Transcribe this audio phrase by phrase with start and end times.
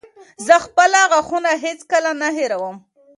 [0.45, 2.75] زه خپل غاښونه هېڅکله نه هېروم.